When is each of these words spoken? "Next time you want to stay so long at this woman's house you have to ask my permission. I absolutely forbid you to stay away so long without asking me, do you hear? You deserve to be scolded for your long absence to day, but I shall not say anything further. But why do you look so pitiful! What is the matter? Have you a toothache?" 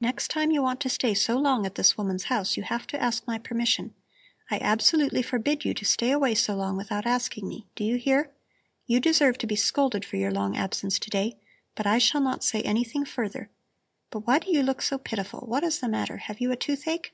"Next 0.00 0.28
time 0.28 0.52
you 0.52 0.62
want 0.62 0.78
to 0.82 0.88
stay 0.88 1.14
so 1.14 1.36
long 1.36 1.66
at 1.66 1.74
this 1.74 1.98
woman's 1.98 2.26
house 2.30 2.56
you 2.56 2.62
have 2.62 2.86
to 2.86 3.02
ask 3.02 3.26
my 3.26 3.38
permission. 3.40 3.92
I 4.52 4.58
absolutely 4.60 5.20
forbid 5.20 5.64
you 5.64 5.74
to 5.74 5.84
stay 5.84 6.12
away 6.12 6.36
so 6.36 6.54
long 6.54 6.76
without 6.76 7.06
asking 7.06 7.48
me, 7.48 7.66
do 7.74 7.82
you 7.82 7.96
hear? 7.96 8.30
You 8.86 9.00
deserve 9.00 9.36
to 9.38 9.48
be 9.48 9.56
scolded 9.56 10.04
for 10.04 10.16
your 10.16 10.30
long 10.30 10.56
absence 10.56 11.00
to 11.00 11.10
day, 11.10 11.38
but 11.74 11.88
I 11.88 11.98
shall 11.98 12.20
not 12.20 12.44
say 12.44 12.62
anything 12.62 13.04
further. 13.04 13.50
But 14.10 14.28
why 14.28 14.38
do 14.38 14.52
you 14.52 14.62
look 14.62 14.80
so 14.80 14.96
pitiful! 14.96 15.40
What 15.40 15.64
is 15.64 15.80
the 15.80 15.88
matter? 15.88 16.18
Have 16.18 16.40
you 16.40 16.52
a 16.52 16.56
toothache?" 16.56 17.12